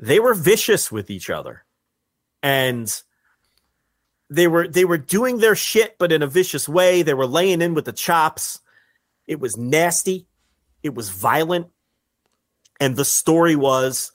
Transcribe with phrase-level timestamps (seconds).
[0.00, 1.64] they were vicious with each other.
[2.42, 2.92] And
[4.28, 7.02] they were they were doing their shit but in a vicious way.
[7.02, 8.60] They were laying in with the chops.
[9.26, 10.26] It was nasty.
[10.82, 11.68] It was violent.
[12.78, 14.12] And the story was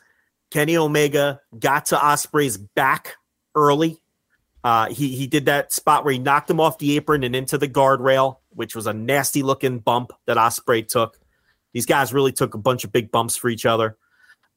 [0.52, 3.16] kenny omega got to ospreay's back
[3.56, 3.98] early.
[4.64, 7.58] Uh, he he did that spot where he knocked him off the apron and into
[7.58, 11.18] the guardrail which was a nasty looking bump that ospreay took.
[11.74, 13.98] These guys really took a bunch of big bumps for each other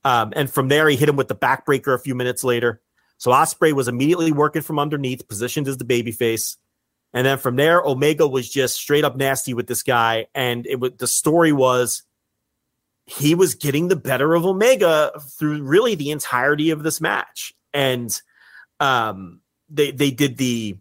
[0.05, 2.81] um, and from there, he hit him with the backbreaker a few minutes later.
[3.19, 6.57] So Ospreay was immediately working from underneath, positioned as the babyface.
[7.13, 10.27] And then from there, Omega was just straight up nasty with this guy.
[10.35, 12.03] And it was the story was
[13.07, 17.55] he was getting the better of Omega through really the entirety of this match.
[17.73, 18.21] And
[18.81, 20.77] um, they they did the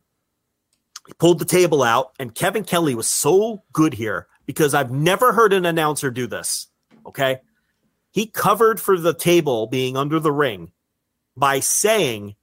[1.19, 5.53] pulled the table out, and Kevin Kelly was so good here because I've never heard
[5.53, 6.67] an announcer do this.
[7.05, 7.39] Okay.
[8.14, 10.72] He covered for the table being under the ring
[11.36, 12.36] by saying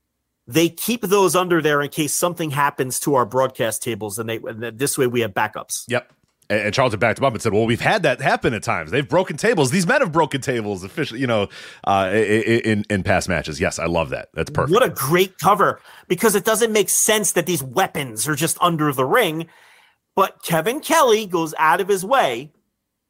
[0.49, 4.39] they keep those under there in case something happens to our broadcast tables, and they
[4.39, 5.85] and this way we have backups.
[5.87, 6.13] Yep.
[6.49, 8.91] And Charlton backed him up and said, "Well, we've had that happen at times.
[8.91, 9.71] They've broken tables.
[9.71, 11.49] These men have broken tables, officially, you know,
[11.85, 13.61] uh, in in past matches.
[13.61, 14.31] Yes, I love that.
[14.35, 14.73] That's perfect.
[14.73, 18.93] What a great cover because it doesn't make sense that these weapons are just under
[18.93, 19.47] the ring,
[20.17, 22.51] but Kevin Kelly goes out of his way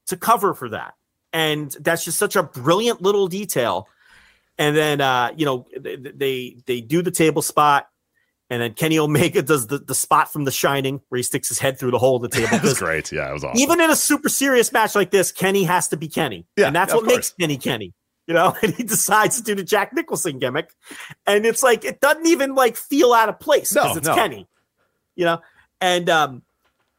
[0.09, 0.93] to cover for that
[1.33, 3.89] and that's just such a brilliant little detail.
[4.59, 7.89] And then uh, you know they they do the table spot,
[8.51, 11.59] and then Kenny Omega does the, the spot from The Shining where he sticks his
[11.59, 12.59] head through the hole of the table.
[12.63, 13.11] That's great.
[13.11, 13.61] Yeah, it was awesome.
[13.61, 16.47] Even in a super serious match like this, Kenny has to be Kenny.
[16.57, 17.17] Yeah, and that's what course.
[17.17, 17.95] makes Kenny Kenny.
[18.27, 20.75] You know, and he decides to do the Jack Nicholson gimmick,
[21.27, 24.15] and it's like it doesn't even like feel out of place because no, it's no.
[24.15, 24.47] Kenny.
[25.17, 25.41] You know,
[25.81, 26.43] and um,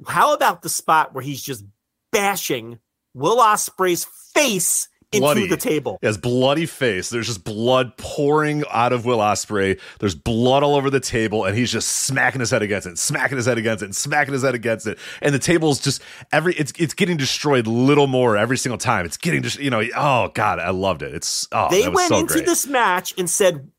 [0.08, 1.64] how about the spot where he's just
[2.12, 2.80] bashing
[3.14, 4.88] Will Ospreay's face
[5.20, 5.44] bloody.
[5.44, 5.98] into the table.
[6.02, 7.10] He has bloody face.
[7.10, 9.80] There's just blood pouring out of Will Ospreay.
[10.00, 13.38] There's blood all over the table, and he's just smacking his head against it, smacking
[13.38, 14.98] his head against it, and smacking his head against it.
[15.22, 16.02] And the table's just
[16.32, 19.06] every it's it's getting destroyed little more every single time.
[19.06, 21.14] It's getting just you know oh god, I loved it.
[21.14, 22.46] It's oh they went so into great.
[22.46, 23.70] this match and said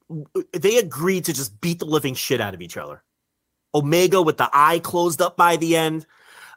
[0.53, 3.03] they agreed to just beat the living shit out of each other.
[3.75, 6.06] Omega with the eye closed up by the end.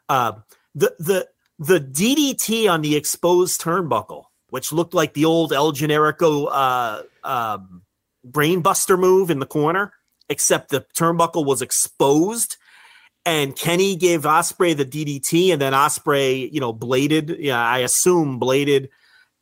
[0.08, 0.32] Uh,
[0.74, 1.28] the the
[1.58, 7.82] the DDT on the exposed turnbuckle, which looked like the old El Generico uh, um,
[8.28, 9.92] brainbuster move in the corner,
[10.28, 12.56] except the turnbuckle was exposed.
[13.24, 17.36] And Kenny gave Ospreay the DDT, and then Ospreay, you know, bladed.
[17.40, 18.88] Yeah, I assume bladed,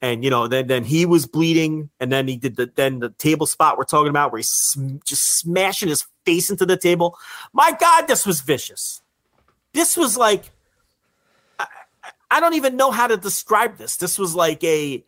[0.01, 3.11] and you know, then then he was bleeding, and then he did the then the
[3.11, 7.19] table spot we're talking about, where he's sm- just smashing his face into the table.
[7.53, 9.03] My God, this was vicious.
[9.75, 10.51] This was like
[12.35, 13.97] I don't even know how to describe this.
[13.97, 15.05] This was like a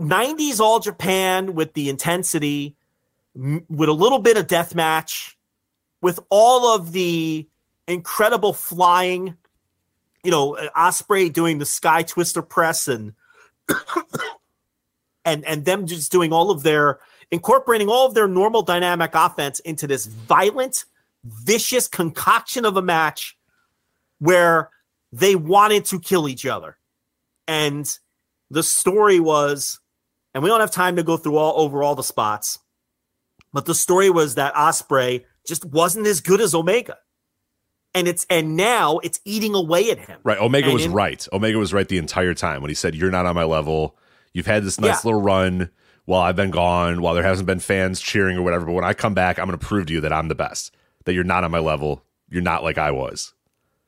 [0.00, 2.74] 90s All Japan with the intensity,
[3.36, 5.38] with a little bit of death match,
[6.00, 7.46] with all of the
[7.86, 9.36] incredible flying.
[10.24, 13.12] You know, uh, Ospreay doing the Sky Twister press and
[15.24, 16.98] and and them just doing all of their
[17.30, 20.86] incorporating all of their normal dynamic offense into this violent,
[21.22, 23.38] vicious concoction of a match
[24.18, 24.71] where
[25.12, 26.78] they wanted to kill each other.
[27.46, 27.86] And
[28.50, 29.78] the story was,
[30.34, 32.58] and we don't have time to go through all over all the spots,
[33.52, 36.96] but the story was that Ospreay just wasn't as good as Omega.
[37.94, 40.18] And it's and now it's eating away at him.
[40.24, 40.38] Right.
[40.38, 41.26] Omega and was in, right.
[41.30, 43.98] Omega was right the entire time when he said, You're not on my level.
[44.32, 45.10] You've had this nice yeah.
[45.10, 45.68] little run
[46.06, 48.64] while I've been gone, while there hasn't been fans cheering or whatever.
[48.64, 50.74] But when I come back, I'm gonna prove to you that I'm the best.
[51.04, 52.02] That you're not on my level.
[52.30, 53.34] You're not like I was.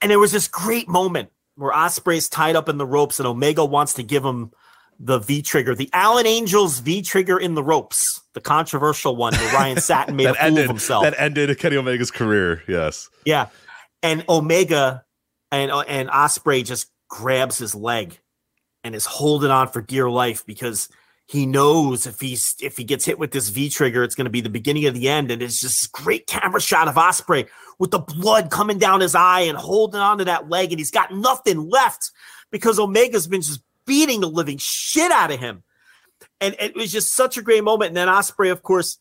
[0.04, 3.64] And there was this great moment where Ospreay's tied up in the ropes and Omega
[3.64, 4.50] wants to give him
[5.00, 9.54] the V trigger, the Allen Angels V trigger in the ropes, the controversial one where
[9.54, 11.04] Ryan Satin made a fool ended, of himself.
[11.04, 12.62] That ended Kenny Omega's career.
[12.68, 13.08] Yes.
[13.24, 13.46] Yeah,
[14.02, 15.06] and Omega
[15.50, 18.20] and and Ospreay just grabs his leg
[18.84, 20.90] and is holding on for dear life because
[21.26, 24.30] he knows if he's if he gets hit with this V trigger, it's going to
[24.30, 25.30] be the beginning of the end.
[25.30, 27.48] And it's just great camera shot of Ospreay
[27.78, 31.12] with the blood coming down his eye and holding onto that leg, and he's got
[31.12, 32.10] nothing left
[32.50, 35.62] because Omega's been just beating the living shit out of him.
[36.40, 37.88] And it was just such a great moment.
[37.88, 38.98] And then Ospreay, of course,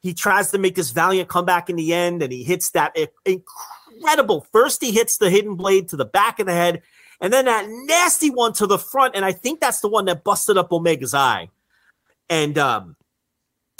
[0.00, 4.46] he tries to make this valiant comeback in the end, and he hits that incredible.
[4.52, 6.82] First, he hits the hidden blade to the back of the head,
[7.20, 9.16] and then that nasty one to the front.
[9.16, 11.50] And I think that's the one that busted up Omega's eye.
[12.30, 12.96] And um,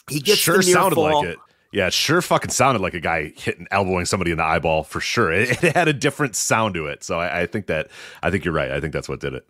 [0.08, 1.22] he gets sure sounded fall.
[1.22, 1.38] like it.
[1.72, 5.00] Yeah, it sure fucking sounded like a guy hitting elbowing somebody in the eyeball for
[5.00, 5.32] sure.
[5.38, 7.04] It, it had a different sound to it.
[7.04, 7.88] So I, I, think that
[8.22, 8.70] I think you're right.
[8.70, 9.46] I think that's what did it.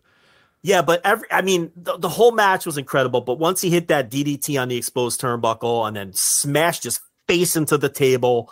[0.61, 3.21] Yeah, but every I mean the, the whole match was incredible.
[3.21, 7.55] But once he hit that DDT on the exposed turnbuckle and then smashed his face
[7.55, 8.51] into the table,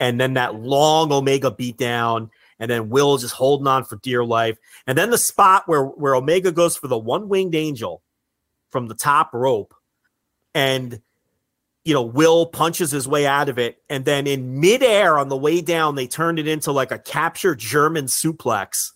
[0.00, 4.56] and then that long Omega beatdown, and then Will just holding on for dear life,
[4.86, 8.02] and then the spot where where Omega goes for the one winged angel
[8.70, 9.74] from the top rope,
[10.54, 11.00] and
[11.84, 13.82] you know, Will punches his way out of it.
[13.90, 17.58] And then in midair on the way down, they turned it into like a captured
[17.58, 18.92] German suplex.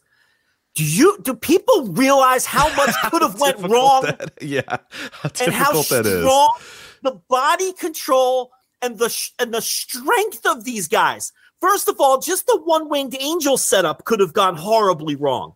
[0.75, 4.03] Do you do people realize how much could have went wrong?
[4.03, 4.77] That, yeah,
[5.11, 6.59] how and how strong
[7.03, 11.33] the body control and the and the strength of these guys.
[11.63, 15.55] First of all, just the one winged angel setup could have gone horribly wrong,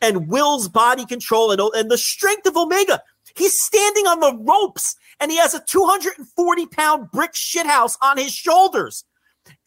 [0.00, 3.02] and Will's body control and and the strength of Omega.
[3.36, 8.32] He's standing on the ropes and he has a 240 pound brick shithouse on his
[8.32, 9.04] shoulders.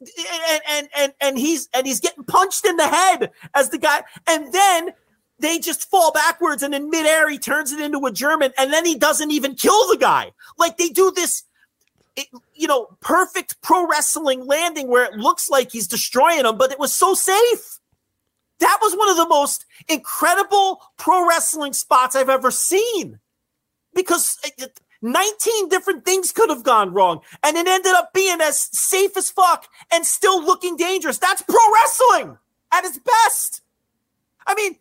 [0.01, 4.03] And, and and and he's and he's getting punched in the head as the guy,
[4.27, 4.91] and then
[5.39, 8.85] they just fall backwards, and in midair he turns it into a German, and then
[8.85, 10.31] he doesn't even kill the guy.
[10.57, 11.43] Like they do this,
[12.15, 16.71] it, you know, perfect pro wrestling landing where it looks like he's destroying him, but
[16.71, 17.79] it was so safe.
[18.59, 23.19] That was one of the most incredible pro wrestling spots I've ever seen
[23.93, 24.37] because
[25.05, 29.29] 19 different things could have gone wrong, and it ended up being as safe as
[29.29, 31.17] fuck and still looking dangerous.
[31.17, 32.37] That's pro wrestling
[32.73, 33.61] at its best.
[34.47, 34.77] I mean,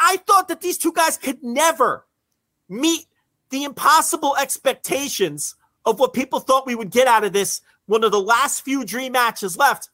[0.00, 2.06] I thought that these two guys could never
[2.68, 3.06] meet
[3.50, 8.12] the impossible expectations of what people thought we would get out of this one of
[8.12, 9.90] the last few dream matches left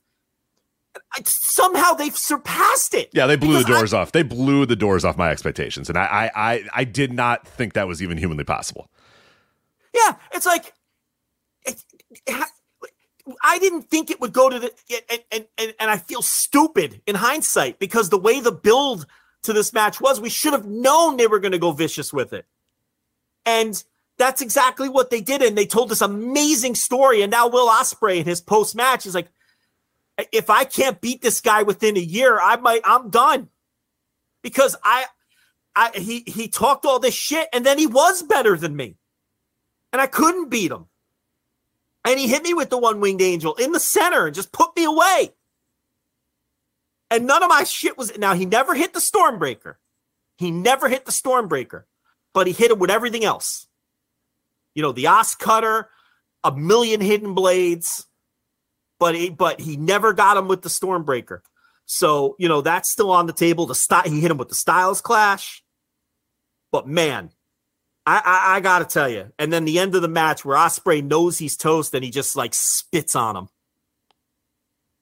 [1.25, 3.11] somehow they've surpassed it.
[3.13, 4.13] Yeah, they blew the doors I, off.
[4.13, 7.75] They blew the doors off my expectations, and I, I, I, I did not think
[7.75, 8.91] that was even humanly possible.
[9.95, 10.75] Yeah, it's like
[11.65, 11.85] it,
[12.27, 12.49] it,
[13.43, 14.73] I didn't think it would go to the
[15.31, 19.07] and, and and I feel stupid in hindsight because the way the build
[19.43, 22.33] to this match was, we should have known they were going to go vicious with
[22.33, 22.47] it,
[23.45, 23.83] and
[24.19, 25.43] that's exactly what they did.
[25.43, 27.23] And they told this amazing story.
[27.23, 29.29] And now Will Ospreay in his post match is like,
[30.33, 33.49] if I can't beat this guy within a year, I might I'm done.
[34.43, 35.07] Because I
[35.75, 38.97] I he he talked all this shit and then he was better than me.
[39.93, 40.87] And I couldn't beat him.
[42.05, 44.75] And he hit me with the one winged angel in the center and just put
[44.77, 45.33] me away.
[47.11, 49.77] And none of my shit was now he never hit the stormbreaker.
[50.37, 51.85] He never hit the stormbreaker,
[52.33, 53.67] but he hit him with everything else.
[54.75, 55.87] You know, the OsCutter,
[56.45, 58.07] a million hidden blades,
[58.99, 61.41] but he but he never got him with the Stormbreaker.
[61.87, 63.67] So you know that's still on the table.
[63.67, 65.63] The style he hit him with the Styles Clash,
[66.71, 67.31] but man,
[68.09, 69.31] I, I, I gotta tell you.
[69.39, 72.37] And then the end of the match where Ospreay knows he's toast and he just
[72.37, 73.49] like spits on him.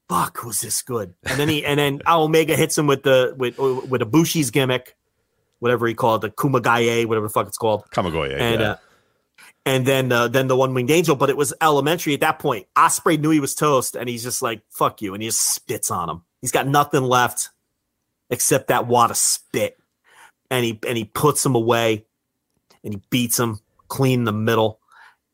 [0.09, 1.15] Fuck, was this good?
[1.25, 4.97] And then he and then Omega hits him with the with with Ibushi's gimmick,
[5.61, 7.85] whatever he called the Kumagaye, whatever the fuck it's called.
[7.93, 8.71] Kamigoye, and yeah.
[8.71, 8.77] uh,
[9.65, 11.15] and then uh, then the one winged angel.
[11.15, 12.67] But it was elementary at that point.
[12.75, 15.93] Ospreay knew he was toast, and he's just like "fuck you," and he just spits
[15.93, 16.23] on him.
[16.41, 17.51] He's got nothing left
[18.31, 19.79] except that wad of spit,
[20.51, 22.06] and he and he puts him away,
[22.85, 24.81] and he beats him clean in the middle,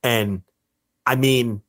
[0.02, 0.42] and
[1.06, 1.62] I mean,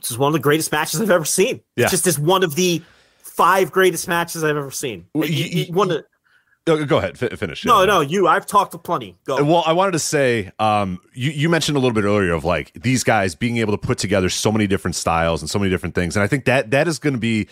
[0.00, 1.60] this is one of the greatest matches I've ever seen.
[1.76, 1.84] Yeah.
[1.84, 2.82] It's just as one of the
[3.18, 5.06] five greatest matches I've ever seen.
[5.14, 6.04] Well, you, you, one of
[6.66, 7.64] go ahead, f- finish.
[7.64, 7.86] No, yeah.
[7.86, 8.28] no, you.
[8.28, 9.16] I've talked to plenty.
[9.24, 9.42] Go.
[9.42, 12.72] Well, I wanted to say, um, you you mentioned a little bit earlier of like
[12.74, 15.94] these guys being able to put together so many different styles and so many different
[15.94, 17.48] things, and I think that that is going to be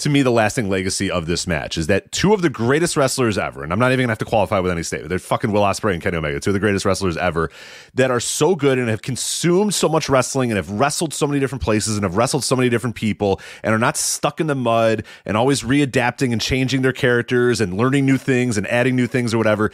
[0.00, 3.38] to me the lasting legacy of this match is that two of the greatest wrestlers
[3.38, 5.08] ever, and I'm not even gonna have to qualify with any statement.
[5.08, 7.50] They're fucking Will Ospreay and Kenny Omega, two of the greatest wrestlers ever
[7.94, 11.38] that are so good and have consumed so much wrestling and have wrestled so many
[11.40, 14.54] different places and have wrestled so many different people and are not stuck in the
[14.54, 19.06] mud and always readapting and changing their characters and learning new things and adding new
[19.06, 19.70] things or whatever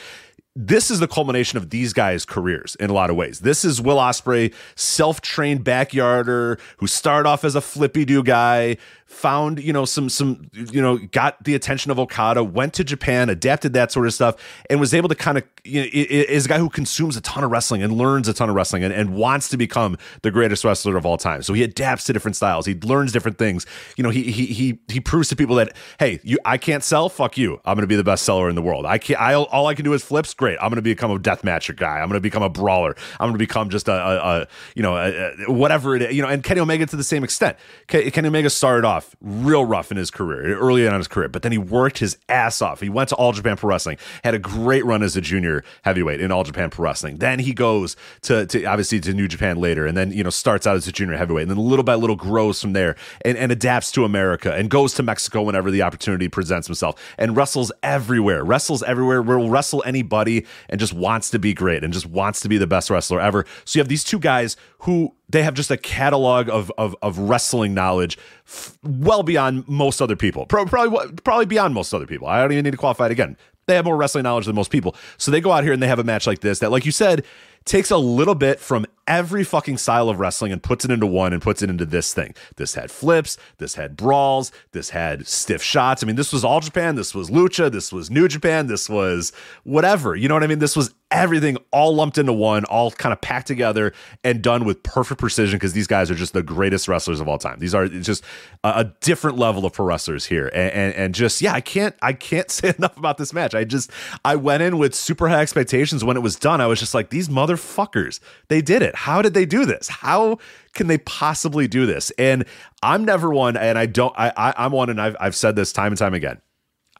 [0.58, 3.40] this is the culmination of these guys' careers in a lot of ways.
[3.40, 9.62] This is Will Ospreay, self-trained backyarder who started off as a flippy do guy, found
[9.62, 13.72] you know some some you know got the attention of Okada, went to Japan, adapted
[13.72, 14.36] that sort of stuff,
[14.68, 17.44] and was able to kind of you know is a guy who consumes a ton
[17.44, 20.64] of wrestling and learns a ton of wrestling and, and wants to become the greatest
[20.64, 21.42] wrestler of all time.
[21.42, 23.64] So he adapts to different styles, he learns different things.
[23.96, 27.08] You know, he he he he proves to people that hey, you I can't sell,
[27.08, 28.86] fuck you, I'm to be the best seller in the world.
[28.86, 29.20] I can't.
[29.20, 30.34] I all I can do is flips.
[30.34, 32.00] Great, I'm to become a death matcher guy.
[32.00, 32.96] I'm to become a brawler.
[33.20, 36.14] I'm to become just a, a, a you know a, whatever it is.
[36.14, 37.56] You know, and Kenny Omega to the same extent.
[37.86, 41.28] Kenny Omega started off off real rough in his career, early on in his career,
[41.28, 42.80] but then he worked his ass off.
[42.80, 46.20] He went to All Japan Pro Wrestling, had a great run as a junior heavyweight
[46.20, 47.18] in All Japan Pro Wrestling.
[47.18, 50.66] Then he goes to, to obviously to New Japan later, and then you know starts
[50.66, 53.52] out as a junior heavyweight, and then little by little grows from there and, and
[53.52, 58.44] adapts to America and goes to Mexico whenever the opportunity presents himself and wrestles everywhere,
[58.44, 62.48] wrestles everywhere, will wrestle anybody, and just wants to be great and just wants to
[62.48, 63.44] be the best wrestler ever.
[63.64, 67.18] So you have these two guys who they have just a catalog of of, of
[67.18, 70.46] wrestling knowledge f- well beyond most other people.
[70.46, 72.28] Pro- probably probably beyond most other people.
[72.28, 73.36] I don't even need to qualify it again.
[73.66, 74.94] They have more wrestling knowledge than most people.
[75.18, 76.92] So they go out here and they have a match like this that, like you
[76.92, 77.24] said,
[77.66, 81.32] takes a little bit from every fucking style of wrestling and puts it into one
[81.32, 82.34] and puts it into this thing.
[82.56, 86.02] This had flips, this had brawls, this had stiff shots.
[86.02, 89.32] I mean, this was all Japan, this was lucha, this was New Japan, this was
[89.64, 90.16] whatever.
[90.16, 90.58] You know what I mean?
[90.58, 93.92] This was everything all lumped into one, all kind of packed together
[94.24, 97.38] and done with perfect precision because these guys are just the greatest wrestlers of all
[97.38, 97.60] time.
[97.60, 98.24] These are just
[98.64, 100.48] a, a different level of pro wrestlers here.
[100.48, 103.54] And, and, and just yeah, I can't I can't say enough about this match.
[103.54, 103.90] I just
[104.24, 106.60] I went in with super high expectations when it was done.
[106.60, 108.94] I was just like, these motherfuckers, they did it.
[108.94, 109.88] How did they do this?
[109.88, 110.38] How
[110.74, 112.10] can they possibly do this?
[112.12, 112.44] And
[112.82, 115.72] I'm never one, and I don't I, I am one, and I've I've said this
[115.72, 116.40] time and time again.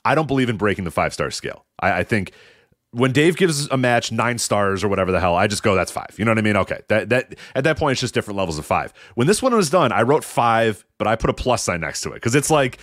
[0.05, 1.65] I don't believe in breaking the five star scale.
[1.81, 2.33] I, I think
[2.93, 5.91] when Dave gives a match nine stars or whatever the hell, I just go, that's
[5.91, 6.15] five.
[6.17, 6.57] You know what I mean?
[6.57, 6.81] Okay.
[6.89, 8.93] That that at that point it's just different levels of five.
[9.15, 12.03] When this one was done, I wrote five, but I put a plus sign next
[12.03, 12.15] to it.
[12.15, 12.79] Because it's like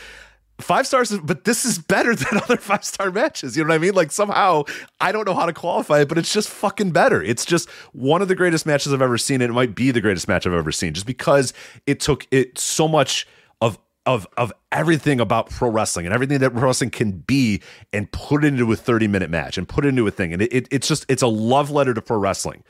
[0.64, 3.56] five stars, but this is better than other five star matches.
[3.56, 3.94] You know what I mean?
[3.94, 4.64] Like somehow
[5.00, 7.22] I don't know how to qualify it, but it's just fucking better.
[7.22, 9.42] It's just one of the greatest matches I've ever seen.
[9.42, 11.54] And it might be the greatest match I've ever seen just because
[11.86, 13.28] it took it so much
[13.62, 18.12] of of of everything about pro wrestling and everything that pro wrestling can be and
[18.12, 20.34] put it into a 30 minute match and put it into a thing.
[20.34, 22.64] And it, it, it's just it's a love letter to pro wrestling.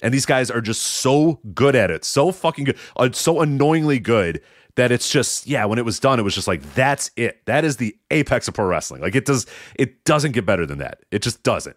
[0.00, 3.98] And these guys are just so good at it, so fucking good, uh, so annoyingly
[3.98, 4.40] good
[4.76, 5.64] that it's just yeah.
[5.64, 7.44] When it was done, it was just like that's it.
[7.46, 9.02] That is the apex of pro wrestling.
[9.02, 11.00] Like it does, it doesn't get better than that.
[11.10, 11.76] It just doesn't.